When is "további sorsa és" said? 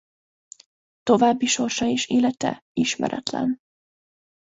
1.03-2.07